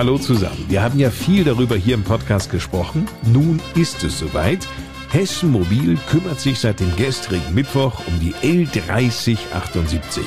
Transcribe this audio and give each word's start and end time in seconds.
Hallo 0.00 0.16
zusammen. 0.16 0.64
Wir 0.68 0.82
haben 0.82 0.98
ja 0.98 1.10
viel 1.10 1.44
darüber 1.44 1.76
hier 1.76 1.92
im 1.92 2.04
Podcast 2.04 2.50
gesprochen. 2.50 3.06
Nun 3.22 3.60
ist 3.74 4.02
es 4.02 4.18
soweit. 4.18 4.66
Hessen 5.10 5.50
Mobil 5.50 5.98
kümmert 6.08 6.40
sich 6.40 6.58
seit 6.58 6.80
dem 6.80 6.96
gestrigen 6.96 7.52
Mittwoch 7.52 8.00
um 8.06 8.18
die 8.18 8.32
L3078. 8.36 10.22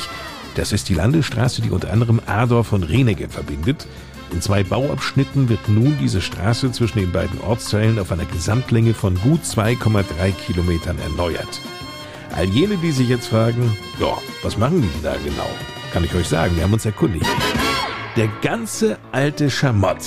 Das 0.54 0.74
ist 0.74 0.90
die 0.90 0.94
Landesstraße, 0.94 1.64
die 1.64 1.72
unter 1.72 1.92
anderem 1.92 2.22
Adorf 2.28 2.72
und 2.72 2.84
Renege 2.84 3.28
verbindet. 3.30 3.88
In 4.32 4.42
zwei 4.42 4.64
Bauabschnitten 4.64 5.50
wird 5.50 5.68
nun 5.68 5.98
diese 6.00 6.22
Straße 6.22 6.72
zwischen 6.72 7.00
den 7.00 7.12
beiden 7.12 7.42
Ortsteilen 7.42 7.98
auf 7.98 8.12
einer 8.12 8.26
Gesamtlänge 8.26 8.94
von 8.94 9.16
gut 9.22 9.42
2,3 9.42 10.34
Kilometern 10.46 11.00
erneuert. 11.00 11.62
All 12.36 12.46
jene, 12.46 12.78
die 12.78 12.92
sich 12.92 13.10
jetzt 13.10 13.26
fragen, 13.26 13.76
ja, 14.00 14.20
was 14.44 14.56
machen 14.56 14.84
die 14.84 15.02
da 15.02 15.16
genau? 15.16 15.50
Kann 15.92 16.04
ich 16.04 16.14
euch 16.14 16.28
sagen, 16.28 16.56
wir 16.58 16.64
haben 16.64 16.74
uns 16.74 16.86
erkundigt. 16.86 17.26
Der 18.16 18.28
ganze 18.44 19.00
alte 19.12 19.50
Schamott, 19.50 19.98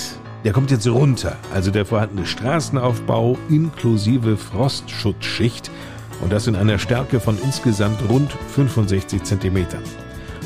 der 0.44 0.52
kommt 0.52 0.70
jetzt 0.70 0.86
runter. 0.86 1.36
Also 1.52 1.72
der 1.72 1.84
vorhandene 1.84 2.24
Straßenaufbau 2.24 3.36
inklusive 3.48 4.36
Frostschutzschicht 4.36 5.72
und 6.22 6.32
das 6.32 6.46
in 6.46 6.54
einer 6.54 6.78
Stärke 6.78 7.18
von 7.18 7.36
insgesamt 7.42 8.00
rund 8.08 8.30
65 8.54 9.24
Zentimetern. 9.24 9.82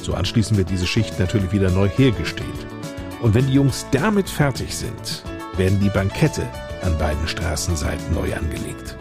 So 0.00 0.14
anschließend 0.14 0.56
wird 0.56 0.70
diese 0.70 0.86
Schicht 0.86 1.18
natürlich 1.18 1.52
wieder 1.52 1.70
neu 1.70 1.90
hergestellt. 1.90 2.48
Und 3.20 3.34
wenn 3.34 3.46
die 3.46 3.52
Jungs 3.52 3.84
damit 3.90 4.30
fertig 4.30 4.74
sind, 4.74 5.22
werden 5.58 5.80
die 5.80 5.90
Bankette 5.90 6.48
an 6.80 6.96
beiden 6.96 7.28
Straßenseiten 7.28 8.14
neu 8.14 8.34
angelegt. 8.34 8.96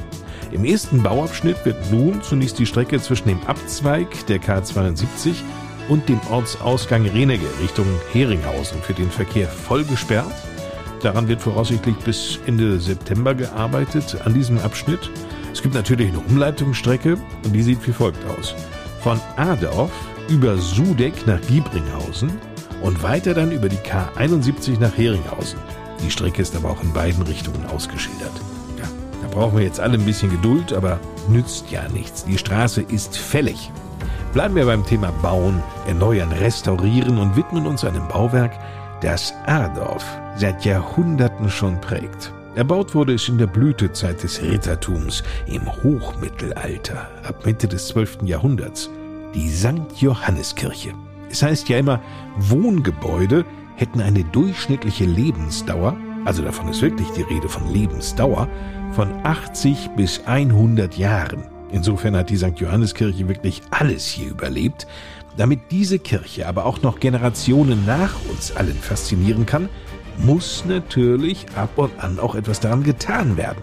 Im 0.51 0.65
ersten 0.65 1.01
Bauabschnitt 1.01 1.63
wird 1.63 1.91
nun 1.91 2.21
zunächst 2.21 2.59
die 2.59 2.65
Strecke 2.65 2.99
zwischen 2.99 3.29
dem 3.29 3.39
Abzweig 3.47 4.25
der 4.27 4.41
K72 4.41 5.35
und 5.89 6.07
dem 6.07 6.21
Ortsausgang 6.29 7.05
Renege 7.07 7.47
Richtung 7.61 7.87
Heringhausen 8.13 8.81
für 8.81 8.93
den 8.93 9.11
Verkehr 9.11 9.47
voll 9.47 9.83
gesperrt. 9.83 10.31
Daran 11.01 11.27
wird 11.27 11.41
voraussichtlich 11.41 11.95
bis 11.97 12.39
Ende 12.45 12.79
September 12.79 13.33
gearbeitet 13.33 14.17
an 14.23 14.33
diesem 14.33 14.59
Abschnitt. 14.59 15.09
Es 15.51 15.61
gibt 15.61 15.73
natürlich 15.73 16.09
eine 16.09 16.19
Umleitungsstrecke 16.19 17.17
und 17.43 17.53
die 17.53 17.63
sieht 17.63 17.85
wie 17.87 17.91
folgt 17.91 18.23
aus. 18.29 18.53
Von 19.01 19.19
Adorf 19.37 19.91
über 20.29 20.57
Sudeck 20.57 21.25
nach 21.25 21.41
Giebringhausen 21.41 22.31
und 22.81 23.01
weiter 23.01 23.33
dann 23.33 23.51
über 23.51 23.69
die 23.69 23.77
K71 23.77 24.79
nach 24.79 24.95
Heringhausen. 24.95 25.59
Die 26.03 26.11
Strecke 26.11 26.41
ist 26.41 26.55
aber 26.55 26.69
auch 26.69 26.83
in 26.83 26.93
beiden 26.93 27.23
Richtungen 27.23 27.65
ausgeschildert. 27.65 28.31
Ja, 28.77 28.85
da 29.21 29.27
brauchen 29.29 29.57
wir 29.57 29.65
jetzt 29.65 29.79
alle 29.79 29.95
ein 29.95 30.05
bisschen 30.05 30.29
Geduld, 30.29 30.71
aber 30.71 30.99
nützt 31.27 31.71
ja 31.71 31.87
nichts. 31.89 32.25
Die 32.25 32.37
Straße 32.37 32.81
ist 32.81 33.17
fällig. 33.17 33.71
Bleiben 34.33 34.55
wir 34.55 34.65
beim 34.65 34.85
Thema 34.85 35.11
Bauen, 35.23 35.63
Erneuern, 35.87 36.31
Restaurieren 36.31 37.17
und 37.17 37.35
widmen 37.35 37.65
uns 37.65 37.83
einem 37.83 38.07
Bauwerk, 38.07 38.51
das 39.01 39.33
Adorf 39.47 40.05
seit 40.35 40.65
Jahrhunderten 40.65 41.49
schon 41.49 41.81
prägt. 41.81 42.31
Erbaut 42.53 42.93
wurde 42.93 43.15
es 43.15 43.27
in 43.27 43.39
der 43.39 43.47
Blütezeit 43.47 44.21
des 44.21 44.39
Rittertums 44.41 45.23
im 45.47 45.65
Hochmittelalter, 45.83 47.09
ab 47.27 47.43
Mitte 47.43 47.67
des 47.67 47.87
12. 47.87 48.19
Jahrhunderts, 48.23 48.91
die 49.33 49.49
St. 49.49 49.99
Johanneskirche. 49.99 50.93
Es 51.31 51.41
heißt 51.41 51.67
ja 51.67 51.79
immer, 51.79 51.99
Wohngebäude 52.37 53.45
hätten 53.77 53.99
eine 53.99 54.23
durchschnittliche 54.25 55.05
Lebensdauer, 55.05 55.97
also 56.25 56.43
davon 56.43 56.67
ist 56.67 56.83
wirklich 56.83 57.09
die 57.11 57.23
Rede 57.23 57.49
von 57.49 57.71
Lebensdauer, 57.73 58.47
von 58.91 59.09
80 59.23 59.89
bis 59.95 60.21
100 60.27 60.97
Jahren. 60.97 61.58
Insofern 61.71 62.15
hat 62.15 62.29
die 62.29 62.37
St. 62.37 62.53
Johanneskirche 62.55 63.27
wirklich 63.27 63.61
alles 63.69 64.05
hier 64.07 64.29
überlebt. 64.29 64.87
Damit 65.37 65.71
diese 65.71 65.99
Kirche 65.99 66.47
aber 66.47 66.65
auch 66.65 66.81
noch 66.81 66.99
Generationen 66.99 67.85
nach 67.85 68.15
uns 68.29 68.55
allen 68.55 68.75
faszinieren 68.75 69.45
kann, 69.45 69.69
muss 70.17 70.65
natürlich 70.67 71.45
ab 71.55 71.77
und 71.77 71.91
an 71.99 72.19
auch 72.19 72.35
etwas 72.35 72.59
daran 72.59 72.83
getan 72.83 73.37
werden. 73.37 73.61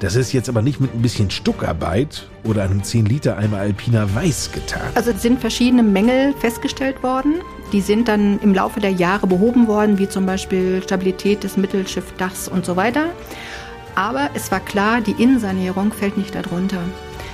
Das 0.00 0.16
ist 0.16 0.32
jetzt 0.32 0.48
aber 0.48 0.62
nicht 0.62 0.80
mit 0.80 0.92
ein 0.94 1.02
bisschen 1.02 1.30
Stuckarbeit 1.30 2.26
oder 2.42 2.64
einem 2.64 2.80
10-Liter-Eimer 2.80 3.58
Alpina 3.58 4.12
Weiß 4.14 4.50
getan. 4.50 4.82
Also 4.96 5.12
sind 5.16 5.38
verschiedene 5.38 5.84
Mängel 5.84 6.34
festgestellt 6.40 7.02
worden. 7.04 7.34
Die 7.72 7.80
sind 7.80 8.08
dann 8.08 8.40
im 8.40 8.52
Laufe 8.52 8.80
der 8.80 8.90
Jahre 8.90 9.28
behoben 9.28 9.68
worden, 9.68 9.98
wie 9.98 10.08
zum 10.08 10.26
Beispiel 10.26 10.82
Stabilität 10.82 11.44
des 11.44 11.56
Mittelschiffdachs 11.56 12.48
und 12.48 12.66
so 12.66 12.74
weiter. 12.74 13.10
Aber 13.94 14.30
es 14.34 14.50
war 14.50 14.58
klar, 14.60 15.02
die 15.02 15.22
Innensanierung 15.22 15.92
fällt 15.92 16.16
nicht 16.16 16.34
darunter. 16.34 16.80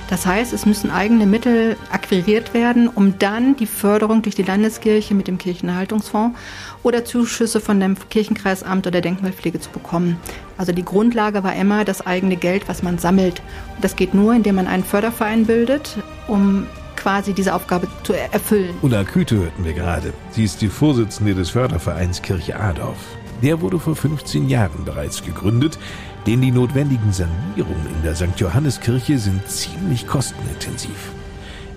Das 0.09 0.25
heißt, 0.25 0.53
es 0.53 0.65
müssen 0.65 0.89
eigene 0.89 1.27
Mittel 1.27 1.77
akquiriert 1.91 2.55
werden, 2.55 2.87
um 2.87 3.19
dann 3.19 3.55
die 3.55 3.67
Förderung 3.67 4.23
durch 4.23 4.33
die 4.33 4.41
Landeskirche 4.41 5.13
mit 5.13 5.27
dem 5.27 5.37
Kirchenerhaltungsfonds 5.37 6.37
oder 6.81 7.05
Zuschüsse 7.05 7.61
von 7.61 7.79
dem 7.79 7.95
Kirchenkreisamt 8.09 8.87
oder 8.87 9.01
Denkmalpflege 9.01 9.59
zu 9.59 9.69
bekommen. 9.69 10.17
Also 10.57 10.71
die 10.71 10.83
Grundlage 10.83 11.43
war 11.43 11.55
immer 11.55 11.85
das 11.85 12.05
eigene 12.05 12.37
Geld, 12.37 12.67
was 12.67 12.81
man 12.81 12.97
sammelt. 12.97 13.43
Das 13.81 13.95
geht 13.95 14.15
nur, 14.15 14.33
indem 14.33 14.55
man 14.55 14.65
einen 14.65 14.83
Förderverein 14.83 15.45
bildet, 15.45 15.97
um 16.27 16.65
quasi 16.95 17.33
diese 17.33 17.53
Aufgabe 17.53 17.87
zu 18.03 18.13
erfüllen. 18.13 18.73
Ulla 18.81 19.03
Küte 19.03 19.37
hörten 19.37 19.63
wir 19.63 19.73
gerade. 19.73 20.11
Sie 20.31 20.43
ist 20.43 20.61
die 20.61 20.69
Vorsitzende 20.69 21.35
des 21.35 21.51
Fördervereins 21.51 22.23
Kirche 22.23 22.59
Adorf. 22.59 22.97
Der 23.43 23.61
wurde 23.61 23.79
vor 23.79 23.95
15 23.95 24.49
Jahren 24.49 24.83
bereits 24.83 25.23
gegründet 25.23 25.79
denn 26.25 26.41
die 26.41 26.51
notwendigen 26.51 27.11
Sanierungen 27.11 27.87
in 27.95 28.03
der 28.03 28.15
St. 28.15 28.37
Johanneskirche 28.37 29.17
sind 29.17 29.47
ziemlich 29.47 30.07
kostenintensiv. 30.07 31.11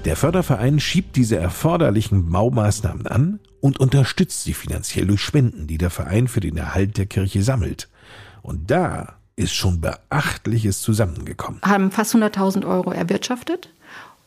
Der 0.04 0.16
Förderverein 0.16 0.80
schiebt 0.80 1.14
diese 1.16 1.36
erforderlichen 1.36 2.30
Baumaßnahmen 2.30 3.06
an 3.06 3.38
und 3.60 3.78
unterstützt 3.78 4.42
sie 4.42 4.54
finanziell 4.54 5.06
durch 5.06 5.20
Spenden, 5.20 5.68
die 5.68 5.78
der 5.78 5.90
Verein 5.90 6.26
für 6.26 6.40
den 6.40 6.56
Erhalt 6.56 6.98
der 6.98 7.06
Kirche 7.06 7.42
sammelt. 7.42 7.88
Und 8.42 8.70
da 8.70 9.14
ist 9.36 9.54
schon 9.54 9.80
Beachtliches 9.80 10.82
zusammengekommen. 10.82 11.60
Haben 11.62 11.92
fast 11.92 12.14
100.000 12.14 12.66
Euro 12.66 12.90
erwirtschaftet. 12.90 13.70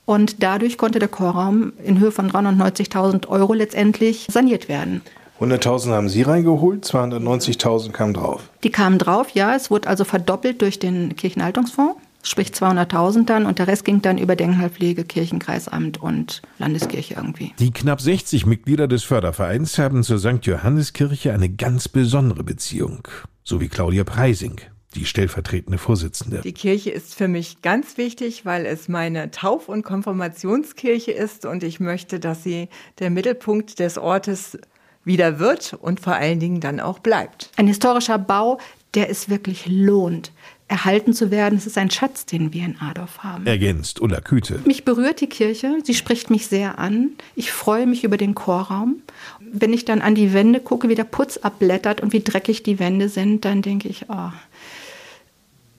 Und 0.05 0.43
dadurch 0.43 0.77
konnte 0.77 0.99
der 0.99 1.07
Chorraum 1.07 1.73
in 1.83 1.99
Höhe 1.99 2.11
von 2.11 2.29
390.000 2.31 3.27
Euro 3.27 3.53
letztendlich 3.53 4.27
saniert 4.31 4.69
werden. 4.69 5.01
100.000 5.39 5.91
haben 5.91 6.09
Sie 6.09 6.21
reingeholt, 6.21 6.85
290.000 6.85 7.91
kamen 7.91 8.13
drauf. 8.13 8.49
Die 8.63 8.71
kamen 8.71 8.97
drauf, 8.97 9.31
ja. 9.31 9.55
Es 9.55 9.69
wurde 9.69 9.89
also 9.89 10.05
verdoppelt 10.05 10.61
durch 10.61 10.79
den 10.79 11.15
Kirchenhaltungsfonds, 11.17 11.99
sprich 12.23 12.49
200.000 12.49 13.25
dann 13.25 13.45
und 13.45 13.59
der 13.59 13.67
Rest 13.67 13.83
ging 13.83 14.01
dann 14.01 14.17
über 14.17 14.37
Denkmalpflege, 14.37 15.03
Kirchenkreisamt 15.03 16.01
und 16.01 16.41
Landeskirche 16.57 17.15
irgendwie. 17.15 17.53
Die 17.59 17.71
knapp 17.71 17.99
60 17.99 18.45
Mitglieder 18.45 18.87
des 18.87 19.03
Fördervereins 19.03 19.77
haben 19.77 20.03
zur 20.03 20.19
St. 20.19 20.39
Johanneskirche 20.43 21.33
eine 21.33 21.49
ganz 21.49 21.89
besondere 21.89 22.43
Beziehung, 22.43 23.05
so 23.43 23.59
wie 23.59 23.67
Claudia 23.67 24.05
Preising 24.05 24.61
die 24.95 25.05
stellvertretende 25.05 25.77
Vorsitzende. 25.77 26.41
Die 26.41 26.53
Kirche 26.53 26.89
ist 26.89 27.15
für 27.15 27.27
mich 27.27 27.61
ganz 27.61 27.97
wichtig, 27.97 28.45
weil 28.45 28.65
es 28.65 28.87
meine 28.87 29.29
Tauf- 29.29 29.67
und 29.67 29.83
Konfirmationskirche 29.83 31.11
ist 31.11 31.45
und 31.45 31.63
ich 31.63 31.79
möchte, 31.79 32.19
dass 32.19 32.43
sie 32.43 32.69
der 32.99 33.09
Mittelpunkt 33.09 33.79
des 33.79 33.97
Ortes 33.97 34.57
wieder 35.05 35.39
wird 35.39 35.77
und 35.79 35.99
vor 35.99 36.13
allen 36.13 36.39
Dingen 36.39 36.59
dann 36.59 36.79
auch 36.79 36.99
bleibt. 36.99 37.49
Ein 37.55 37.67
historischer 37.67 38.17
Bau, 38.17 38.59
der 38.93 39.09
es 39.09 39.29
wirklich 39.29 39.65
lohnt 39.67 40.31
erhalten 40.67 41.13
zu 41.13 41.29
werden. 41.29 41.57
Es 41.57 41.67
ist 41.67 41.77
ein 41.77 41.91
Schatz, 41.91 42.25
den 42.25 42.53
wir 42.53 42.65
in 42.65 42.79
Adorf 42.79 43.19
haben. 43.19 43.45
Ergänzt 43.45 44.01
Ulla 44.01 44.19
Küte. 44.19 44.59
Mich 44.65 44.83
berührt 44.83 45.21
die 45.21 45.27
Kirche, 45.27 45.77
sie 45.83 45.93
spricht 45.93 46.29
mich 46.29 46.47
sehr 46.47 46.79
an. 46.79 47.11
Ich 47.35 47.51
freue 47.51 47.85
mich 47.85 48.03
über 48.03 48.17
den 48.17 48.33
Chorraum. 48.33 49.01
Wenn 49.39 49.73
ich 49.73 49.85
dann 49.85 50.01
an 50.01 50.15
die 50.15 50.33
Wände 50.33 50.59
gucke, 50.59 50.89
wie 50.89 50.95
der 50.95 51.03
Putz 51.03 51.37
abblättert 51.37 52.01
und 52.01 52.13
wie 52.13 52.21
dreckig 52.21 52.63
die 52.63 52.79
Wände 52.79 53.09
sind, 53.09 53.45
dann 53.45 53.61
denke 53.61 53.87
ich, 53.87 54.05
oh, 54.09 54.31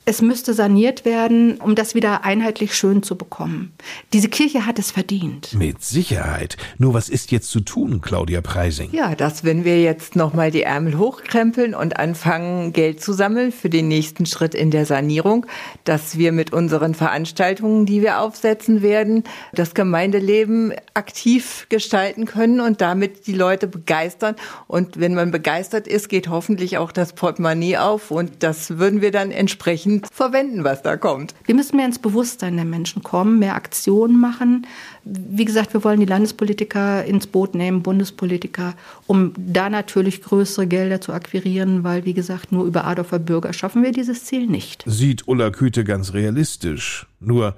es 0.08 0.23
müsste 0.23 0.55
saniert 0.55 1.05
werden, 1.05 1.56
um 1.61 1.75
das 1.75 1.97
wieder 1.97 2.23
einheitlich 2.23 2.76
schön 2.76 3.03
zu 3.03 3.17
bekommen. 3.19 3.73
Diese 4.12 4.29
Kirche 4.29 4.64
hat 4.64 4.79
es 4.79 4.93
verdient. 4.93 5.53
Mit 5.55 5.82
Sicherheit. 5.82 6.56
Nur 6.79 6.94
was 6.94 7.08
ist 7.08 7.32
jetzt 7.32 7.50
zu 7.50 7.58
tun, 7.58 8.00
Claudia 8.00 8.41
Preising? 8.41 8.91
Ja, 8.93 9.17
dass 9.17 9.43
wenn 9.43 9.64
wir 9.64 9.82
jetzt 9.82 10.14
nochmal 10.14 10.53
die 10.53 10.62
Ärmel 10.62 10.97
hochkrempeln 10.97 11.75
und 11.75 11.99
anfangen, 11.99 12.73
Geld 12.73 13.03
zu 13.03 13.14
sammeln 13.14 13.50
für 13.50 13.69
den 13.69 13.88
nächsten 13.88 14.26
Schritt 14.26 14.55
in 14.55 14.70
der 14.70 14.87
Sanierung, 14.87 15.44
dass 15.82 16.17
wir 16.17 16.31
mit 16.31 16.52
unseren 16.52 16.94
Veranstaltungen, 16.94 17.85
die 17.85 18.00
wir 18.00 18.20
aufsetzen 18.20 18.82
werden, 18.82 19.25
das 19.55 19.75
Gemeindeleben 19.75 20.73
aktiv 20.94 21.67
gestalten 21.69 22.26
können 22.26 22.61
und 22.61 22.81
damit 22.81 23.26
die 23.26 23.35
Leute 23.35 23.67
begeistern. 23.67 24.37
Und 24.69 25.00
wenn 25.00 25.14
man 25.14 25.32
begeistert 25.32 25.88
ist, 25.88 26.09
geht 26.09 26.29
hoffentlich 26.29 26.79
auch 26.79 26.93
das 26.93 27.12
Portemonnaie 27.12 27.79
auf 27.79 28.12
und 28.12 28.44
das 28.44 28.79
würden 28.79 29.00
wir 29.00 29.11
dann 29.11 29.32
entsprechend 29.32 29.95
verwenden, 30.12 30.64
was 30.64 30.82
da 30.82 30.96
kommt. 30.96 31.34
Wir 31.44 31.54
müssen 31.54 31.76
mehr 31.76 31.87
ins 31.87 31.98
Bewusstsein 31.98 32.56
der 32.56 32.64
Menschen 32.64 33.02
kommen, 33.02 33.38
mehr 33.38 33.54
Aktionen 33.54 34.20
machen. 34.20 34.66
Wie 35.04 35.44
gesagt, 35.44 35.72
wir 35.75 35.84
wollen 35.84 36.00
die 36.00 36.06
Landespolitiker 36.06 37.04
ins 37.04 37.26
Boot 37.26 37.54
nehmen, 37.54 37.82
Bundespolitiker, 37.82 38.75
um 39.06 39.32
da 39.37 39.70
natürlich 39.70 40.22
größere 40.22 40.66
Gelder 40.66 41.00
zu 41.00 41.12
akquirieren, 41.12 41.84
weil, 41.84 42.04
wie 42.04 42.14
gesagt, 42.14 42.52
nur 42.52 42.64
über 42.64 42.84
Adorfer 42.84 43.19
Bürger 43.19 43.52
schaffen 43.52 43.82
wir 43.82 43.93
dieses 43.93 44.25
Ziel 44.25 44.46
nicht. 44.46 44.84
Sieht 44.87 45.28
Ulla 45.28 45.50
Küte 45.50 45.84
ganz 45.84 46.12
realistisch. 46.12 47.06
Nur 47.20 47.56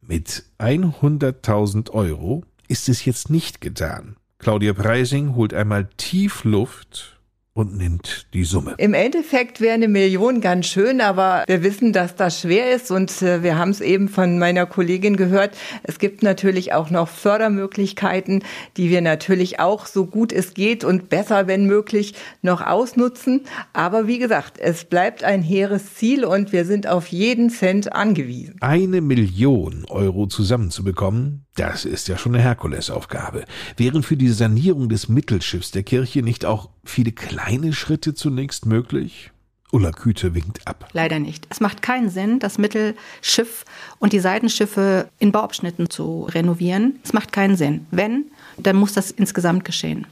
mit 0.00 0.44
100.000 0.58 1.90
Euro 1.90 2.44
ist 2.68 2.88
es 2.88 3.04
jetzt 3.04 3.30
nicht 3.30 3.60
getan. 3.60 4.16
Claudia 4.38 4.72
Preising 4.72 5.34
holt 5.34 5.52
einmal 5.52 5.88
tief 5.96 6.44
Luft 6.44 7.19
und 7.52 7.76
nimmt 7.76 8.28
die 8.32 8.44
Summe. 8.44 8.74
Im 8.78 8.94
Endeffekt 8.94 9.60
wäre 9.60 9.74
eine 9.74 9.88
Million 9.88 10.40
ganz 10.40 10.66
schön, 10.66 11.00
aber 11.00 11.42
wir 11.48 11.64
wissen, 11.64 11.92
dass 11.92 12.14
das 12.14 12.40
schwer 12.40 12.72
ist 12.72 12.92
und 12.92 13.22
äh, 13.22 13.42
wir 13.42 13.58
haben 13.58 13.70
es 13.70 13.80
eben 13.80 14.08
von 14.08 14.38
meiner 14.38 14.66
Kollegin 14.66 15.16
gehört. 15.16 15.56
Es 15.82 15.98
gibt 15.98 16.22
natürlich 16.22 16.72
auch 16.72 16.90
noch 16.90 17.08
Fördermöglichkeiten, 17.08 18.44
die 18.76 18.88
wir 18.88 19.00
natürlich 19.00 19.58
auch 19.58 19.86
so 19.86 20.06
gut 20.06 20.32
es 20.32 20.54
geht 20.54 20.84
und 20.84 21.08
besser, 21.08 21.48
wenn 21.48 21.66
möglich, 21.66 22.14
noch 22.40 22.60
ausnutzen. 22.60 23.42
Aber 23.72 24.06
wie 24.06 24.20
gesagt, 24.20 24.58
es 24.58 24.84
bleibt 24.84 25.24
ein 25.24 25.42
hehres 25.42 25.94
Ziel 25.94 26.24
und 26.24 26.52
wir 26.52 26.64
sind 26.64 26.86
auf 26.86 27.08
jeden 27.08 27.50
Cent 27.50 27.92
angewiesen. 27.92 28.56
Eine 28.60 29.00
Million 29.00 29.84
Euro 29.88 30.26
zusammenzubekommen, 30.26 31.46
das 31.56 31.84
ist 31.84 32.06
ja 32.06 32.16
schon 32.16 32.34
eine 32.34 32.44
Herkulesaufgabe. 32.44 33.44
Wären 33.76 34.04
für 34.04 34.16
die 34.16 34.28
Sanierung 34.28 34.88
des 34.88 35.08
Mittelschiffs 35.08 35.72
der 35.72 35.82
Kirche 35.82 36.22
nicht 36.22 36.44
auch 36.44 36.70
viele 36.84 37.10
kleine 37.12 37.39
Schritte 37.72 38.14
zunächst 38.14 38.66
möglich? 38.66 39.30
Ulla 39.72 39.92
Küte 39.92 40.34
winkt 40.34 40.66
ab. 40.66 40.88
Leider 40.92 41.18
nicht. 41.18 41.46
Es 41.48 41.60
macht 41.60 41.80
keinen 41.80 42.10
Sinn, 42.10 42.40
das 42.40 42.58
Mittelschiff 42.58 43.64
und 43.98 44.12
die 44.12 44.18
Seitenschiffe 44.18 45.08
in 45.18 45.30
Bauabschnitten 45.30 45.88
zu 45.90 46.24
renovieren. 46.24 46.98
Es 47.04 47.12
macht 47.12 47.32
keinen 47.32 47.56
Sinn. 47.56 47.86
Wenn, 47.90 48.24
dann 48.56 48.76
muss 48.76 48.92
das 48.94 49.10
insgesamt 49.12 49.64
geschehen. 49.64 50.06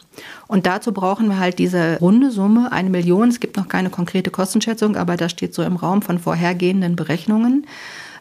Und 0.46 0.66
dazu 0.66 0.92
brauchen 0.92 1.28
wir 1.28 1.38
halt 1.38 1.58
diese 1.58 1.98
runde 1.98 2.30
Summe, 2.30 2.70
eine 2.70 2.90
Million. 2.90 3.28
Es 3.28 3.40
gibt 3.40 3.56
noch 3.56 3.68
keine 3.68 3.90
konkrete 3.90 4.30
Kostenschätzung, 4.30 4.96
aber 4.96 5.16
das 5.16 5.32
steht 5.32 5.54
so 5.54 5.62
im 5.62 5.76
Raum 5.76 6.02
von 6.02 6.18
vorhergehenden 6.18 6.94
Berechnungen. 6.94 7.66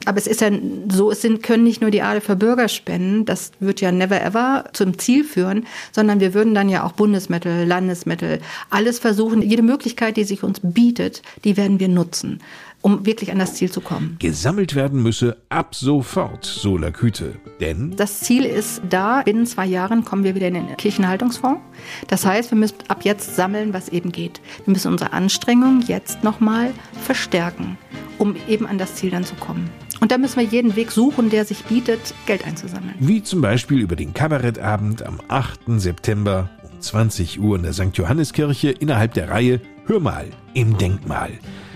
Aber 0.05 0.17
es 0.17 0.27
ist 0.27 0.41
ja 0.41 0.51
so, 0.89 1.11
es 1.11 1.21
sind, 1.21 1.43
können 1.43 1.63
nicht 1.63 1.81
nur 1.81 1.91
die 1.91 2.01
Adel 2.01 2.21
für 2.21 2.35
Bürger 2.35 2.67
spenden, 2.67 3.25
das 3.25 3.51
wird 3.59 3.81
ja 3.81 3.91
never 3.91 4.21
ever 4.21 4.65
zum 4.73 4.97
Ziel 4.97 5.23
führen, 5.23 5.65
sondern 5.91 6.19
wir 6.19 6.33
würden 6.33 6.53
dann 6.53 6.69
ja 6.69 6.83
auch 6.83 6.93
Bundesmittel, 6.93 7.65
Landesmittel, 7.65 8.39
alles 8.69 8.99
versuchen, 8.99 9.41
jede 9.41 9.63
Möglichkeit, 9.63 10.17
die 10.17 10.23
sich 10.23 10.43
uns 10.43 10.59
bietet, 10.63 11.21
die 11.43 11.57
werden 11.57 11.79
wir 11.79 11.87
nutzen 11.87 12.39
um 12.81 13.05
wirklich 13.05 13.31
an 13.31 13.39
das 13.39 13.55
Ziel 13.55 13.71
zu 13.71 13.81
kommen. 13.81 14.15
Gesammelt 14.19 14.75
werden 14.75 15.01
müsse 15.01 15.37
ab 15.49 15.75
sofort, 15.75 16.45
so 16.45 16.77
Laküte. 16.77 17.33
Denn 17.59 17.95
das 17.95 18.21
Ziel 18.21 18.45
ist 18.45 18.81
da, 18.89 19.23
binnen 19.23 19.45
zwei 19.45 19.65
Jahren 19.65 20.05
kommen 20.05 20.23
wir 20.23 20.35
wieder 20.35 20.47
in 20.47 20.53
den 20.53 20.77
Kirchenhaltungsfonds. 20.77 21.59
Das 22.07 22.25
heißt, 22.25 22.51
wir 22.51 22.57
müssen 22.57 22.77
ab 22.87 22.99
jetzt 23.03 23.35
sammeln, 23.35 23.73
was 23.73 23.89
eben 23.89 24.11
geht. 24.11 24.41
Wir 24.65 24.71
müssen 24.71 24.91
unsere 24.91 25.13
Anstrengungen 25.13 25.81
jetzt 25.81 26.23
nochmal 26.23 26.71
verstärken, 27.01 27.77
um 28.19 28.35
eben 28.47 28.65
an 28.65 28.77
das 28.77 28.95
Ziel 28.95 29.09
dann 29.09 29.25
zu 29.25 29.35
kommen. 29.35 29.69
Und 29.99 30.11
da 30.11 30.17
müssen 30.17 30.39
wir 30.39 30.45
jeden 30.45 30.75
Weg 30.75 30.91
suchen, 30.91 31.29
der 31.29 31.45
sich 31.45 31.63
bietet, 31.65 32.13
Geld 32.25 32.45
einzusammeln. 32.45 32.95
Wie 32.99 33.23
zum 33.23 33.41
Beispiel 33.41 33.79
über 33.79 33.95
den 33.95 34.13
Kabarettabend 34.13 35.03
am 35.03 35.19
8. 35.27 35.61
September 35.77 36.49
um 36.63 36.79
20 36.81 37.39
Uhr 37.39 37.55
in 37.55 37.63
der 37.63 37.73
St. 37.73 37.89
Johanneskirche 37.93 38.69
innerhalb 38.69 39.13
der 39.13 39.29
Reihe 39.29 39.61
Hör 39.85 40.01
mal 40.01 40.25
im 40.53 40.77
Denkmal. 40.77 41.31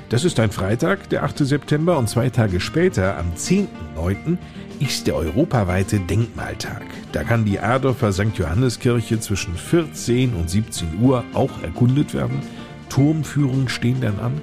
Das 0.10 0.26
ist 0.26 0.38
ein 0.42 0.52
Freitag, 0.52 1.10
der 1.10 1.24
8. 1.24 1.38
September, 1.38 1.98
und 1.98 2.10
zwei 2.10 2.30
Tage 2.30 2.60
später, 2.60 3.18
am 3.18 3.32
10.9., 3.36 4.38
ist 4.82 5.08
der 5.08 5.16
europaweite 5.16 6.02
Denkmaltag. 6.02 6.82
Da 7.14 7.24
kann 7.24 7.46
die 7.46 7.60
Adorfer 7.60 8.12
St. 8.12 8.36
Johanneskirche 8.36 9.22
zwischen 9.22 9.56
14 9.56 10.34
und 10.34 10.50
17 10.50 11.00
Uhr 11.00 11.24
auch 11.34 11.62
erkundet 11.64 12.14
werden. 12.14 12.42
Turmführungen 12.90 13.70
stehen 13.70 14.02
dann 14.02 14.20
an. 14.20 14.42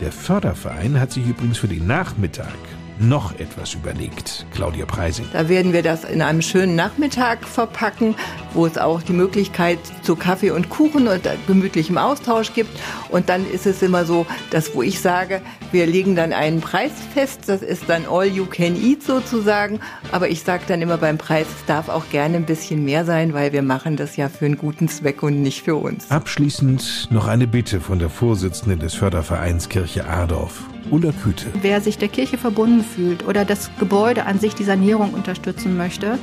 Der 0.00 0.12
Förderverein 0.12 0.98
hat 0.98 1.12
sich 1.12 1.26
übrigens 1.26 1.58
für 1.58 1.68
den 1.68 1.86
Nachmittag 1.86 2.56
noch 3.00 3.38
etwas 3.38 3.74
überlegt, 3.74 4.46
Claudia 4.52 4.86
Preising. 4.86 5.26
Da 5.32 5.48
werden 5.48 5.72
wir 5.72 5.82
das 5.82 6.04
in 6.04 6.22
einem 6.22 6.42
schönen 6.42 6.76
Nachmittag 6.76 7.44
verpacken, 7.46 8.14
wo 8.52 8.66
es 8.66 8.78
auch 8.78 9.02
die 9.02 9.12
Möglichkeit 9.12 9.78
zu 10.02 10.16
Kaffee 10.16 10.50
und 10.50 10.70
Kuchen 10.70 11.08
und 11.08 11.22
gemütlichem 11.46 11.98
Austausch 11.98 12.52
gibt. 12.52 12.70
Und 13.08 13.28
dann 13.28 13.50
ist 13.50 13.66
es 13.66 13.82
immer 13.82 14.04
so, 14.04 14.26
dass 14.50 14.74
wo 14.74 14.82
ich 14.82 15.00
sage, 15.00 15.40
wir 15.72 15.86
legen 15.86 16.14
dann 16.14 16.32
einen 16.32 16.60
Preis 16.60 16.92
fest, 17.14 17.42
das 17.46 17.62
ist 17.62 17.88
dann 17.88 18.04
all 18.06 18.26
you 18.26 18.46
can 18.46 18.76
eat 18.76 19.02
sozusagen. 19.02 19.80
Aber 20.12 20.28
ich 20.28 20.42
sage 20.42 20.64
dann 20.68 20.82
immer 20.82 20.98
beim 20.98 21.18
Preis, 21.18 21.46
es 21.58 21.64
darf 21.66 21.88
auch 21.88 22.08
gerne 22.10 22.36
ein 22.36 22.46
bisschen 22.46 22.84
mehr 22.84 23.04
sein, 23.04 23.32
weil 23.32 23.52
wir 23.52 23.62
machen 23.62 23.96
das 23.96 24.16
ja 24.16 24.28
für 24.28 24.46
einen 24.46 24.58
guten 24.58 24.88
Zweck 24.88 25.22
und 25.22 25.42
nicht 25.42 25.62
für 25.62 25.76
uns. 25.76 26.10
Abschließend 26.10 27.08
noch 27.10 27.26
eine 27.26 27.46
Bitte 27.46 27.80
von 27.80 27.98
der 27.98 28.10
Vorsitzenden 28.10 28.78
des 28.80 28.94
Fördervereins 28.94 29.68
Kirche 29.68 30.06
Adorf. 30.06 30.62
Ulla 30.90 31.12
Küte. 31.12 31.46
Wer 31.60 31.80
sich 31.80 31.98
der 31.98 32.08
Kirche 32.08 32.38
verbunden 32.38 32.84
fühlt 32.84 33.26
oder 33.26 33.44
das 33.44 33.70
Gebäude 33.78 34.26
an 34.26 34.38
sich 34.38 34.54
die 34.54 34.64
Sanierung 34.64 35.12
unterstützen 35.12 35.76
möchte, 35.76 36.18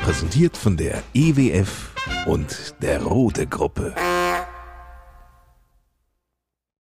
Präsentiert 0.02 0.56
von 0.56 0.76
der 0.76 1.00
EWF 1.14 1.92
und 2.26 2.74
der 2.82 3.00
Rote 3.00 3.46
Gruppe. 3.46 3.94